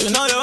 [0.00, 0.39] You know the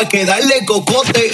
[0.00, 1.30] que darle cocote.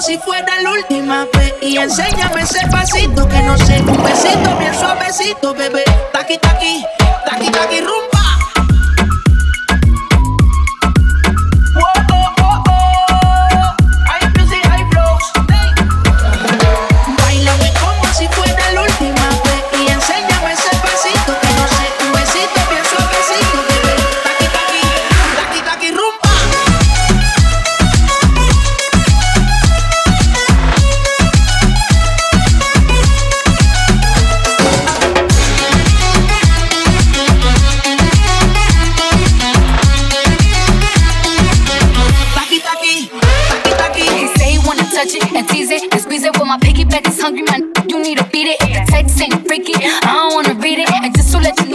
[0.00, 4.72] Si fuera la última vez y enséñame ese pasito que no sé, un besito bien
[4.72, 5.84] suavecito, bebé.
[6.12, 6.84] Taqui taqui,
[7.26, 7.80] taqui taqui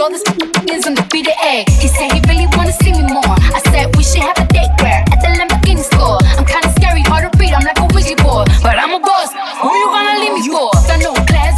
[0.08, 0.24] know this
[0.70, 1.64] is undefeated, ayy.
[1.80, 3.36] He said he really wanna see me more.
[3.56, 6.18] I said we should have a date where at the Lamborghini store.
[6.36, 8.48] I'm kinda scary, hard to read, I'm like a Ouija board.
[8.62, 9.30] But I'm a boss,
[9.62, 10.70] who you gonna leave me for?
[10.88, 11.56] Don't class,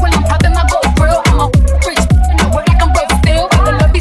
[0.00, 0.62] when I'm popping my.
[0.62, 1.50] I'm
[2.82, 3.48] I'm broke still.
[3.64, 3.92] The love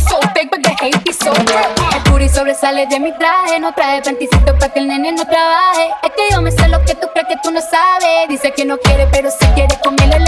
[2.32, 5.90] sobresale de mi traje, no trae panticito para que el nene no trabaje.
[6.04, 8.30] Es que yo me sé lo que tú crees que tú no sabes.
[8.30, 10.20] Dice que no quiere, pero si quiere, comele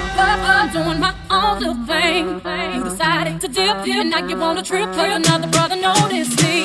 [0.00, 2.40] I'm doing my own little thing.
[2.74, 6.64] You decided to dip in, now you wanna trip, play another brother, notice me.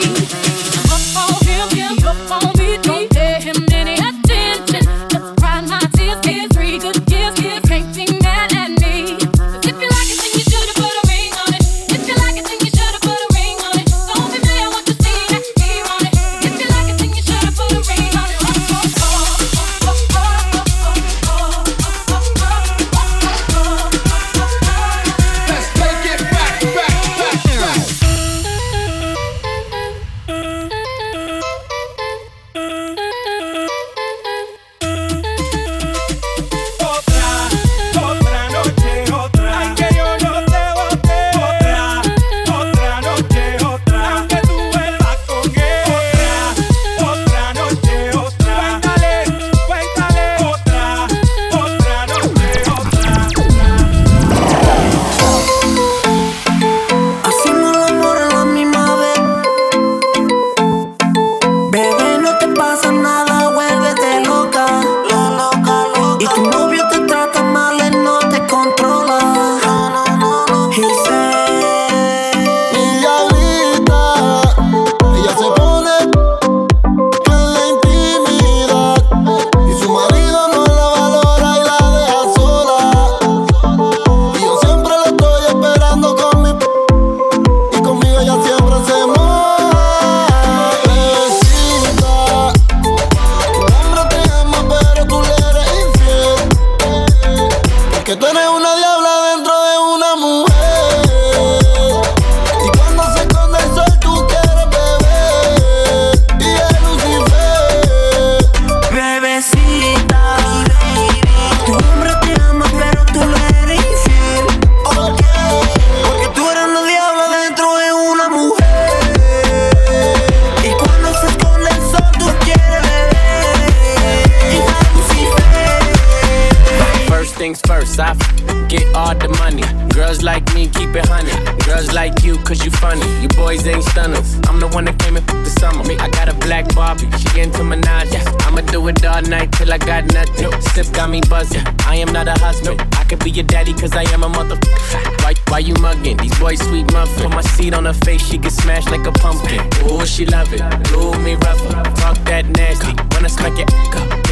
[141.14, 141.62] me buzzing.
[141.86, 142.82] I am not a husband.
[142.94, 145.22] I could be your daddy cause I am a motherfucker.
[145.22, 146.18] Why, why you mugging?
[146.18, 147.30] These boys sweet muffin.
[147.30, 149.62] Put my seat on her face, she get smashed like a pumpkin.
[149.86, 150.62] Ooh, she love it.
[150.92, 151.84] Ooh, me rougher.
[152.02, 152.94] Fuck that nasty.
[153.12, 154.23] Wanna smack it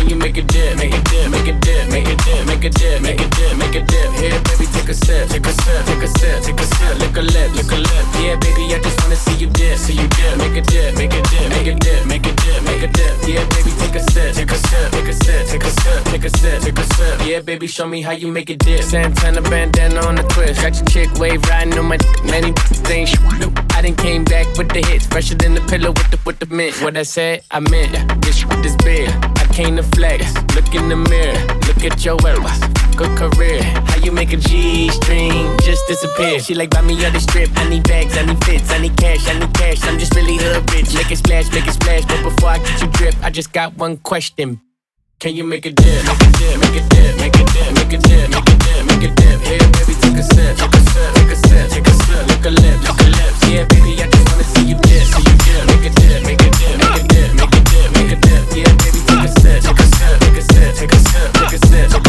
[17.71, 18.83] show me how you make it dip.
[18.83, 20.61] Santana bandana on the twist.
[20.61, 22.51] Got your chick wave riding on my many
[22.85, 23.11] things.
[23.75, 26.45] I done came back with the hits, fresher than the pillow with the with the
[26.47, 26.75] mint.
[26.81, 28.21] What I said, I meant.
[28.21, 29.30] This this big.
[29.53, 30.33] Came to flex.
[30.55, 31.37] Look in the mirror.
[31.67, 32.39] Look at your work.
[32.95, 33.61] Good career.
[33.61, 36.39] How you make a G string just disappear?
[36.39, 37.49] She like buy me other strip.
[37.57, 38.17] I need bags.
[38.17, 38.71] I need fits.
[38.71, 39.27] I need cash.
[39.27, 39.83] I need cash.
[39.83, 40.93] I'm just really hood rich.
[40.95, 41.51] Make it splash.
[41.51, 42.05] Make it splash.
[42.05, 44.61] But before I get you drip, I just got one question.
[45.19, 45.85] Can you make a dip?
[45.85, 48.85] Make a dip, make a dip, make a dip, make a dip, make a dip,
[48.89, 49.39] make a dip.
[49.45, 52.45] Hey, baby, take a sip, take a sip, take a sip, take a sip, lick
[52.45, 53.33] a lip, lick a lip.
[53.45, 55.61] Yeah, baby, I just wanna see you dip, see you dip.
[55.69, 56.40] Make a dip, make a dip,
[61.67, 62.00] sip,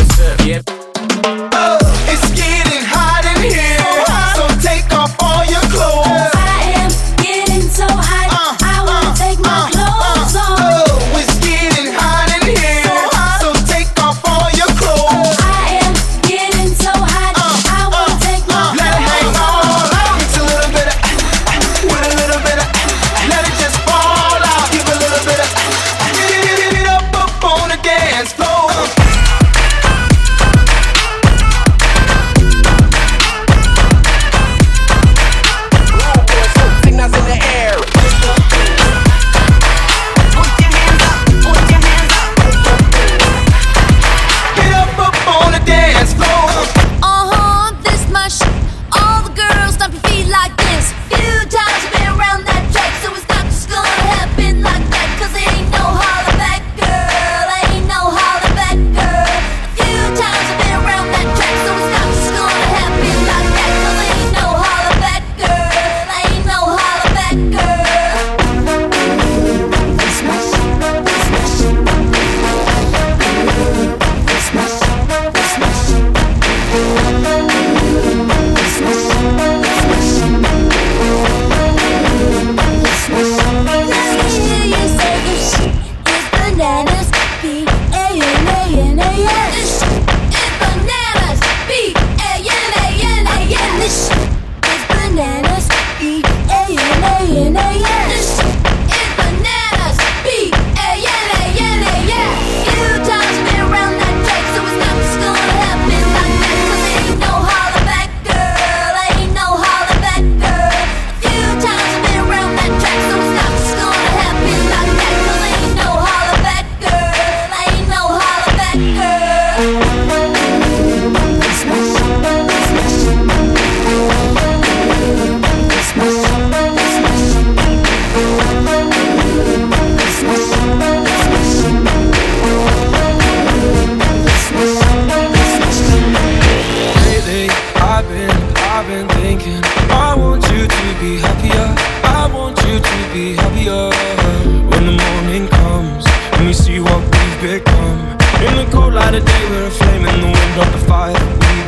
[148.43, 151.15] In the cold light of day, we're a flame in the wind, on the fire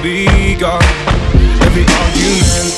[0.02, 0.82] we begun.
[1.62, 2.74] Every argument,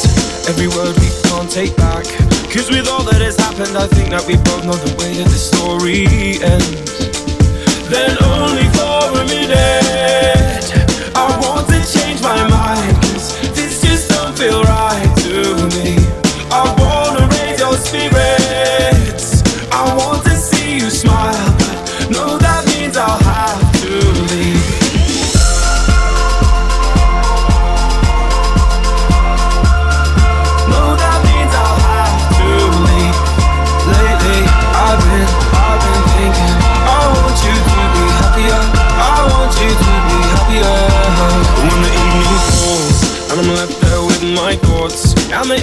[0.48, 2.04] every word we can't take back.
[2.52, 5.28] Cause with all that has happened, I think that we both know the way that
[5.32, 6.04] this story
[6.44, 7.08] ends.
[7.88, 10.68] Then only for a minute,
[11.16, 12.96] I want to change my mind.
[13.00, 14.95] Cause this just don't feel right.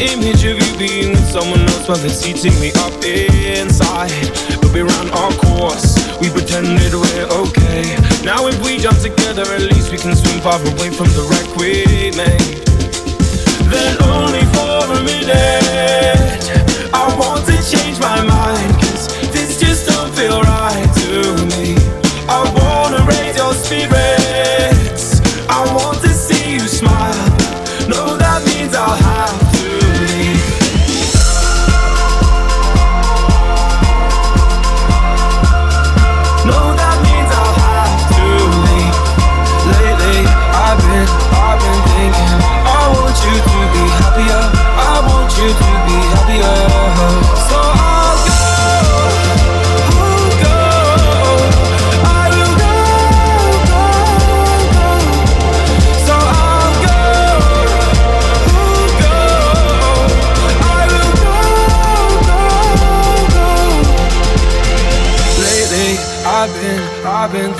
[0.03, 4.11] image of you being with someone else while it's eating me up inside.
[4.59, 7.95] But we ran our course We pretended we're okay.
[8.23, 11.47] Now if we jump together At least we can swim far away from the wreck
[11.55, 12.59] we made.
[13.71, 16.43] Then only for a minute
[16.93, 17.52] I want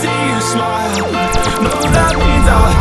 [0.00, 1.12] see you smile.
[1.62, 2.79] No, that means I'll.